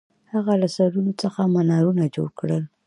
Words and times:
هغه 0.33 0.53
له 0.61 0.67
سرونو 0.75 1.11
څخه 1.21 1.41
منارونه 1.55 2.03
جوړ 2.15 2.29
کړل. 2.39 2.63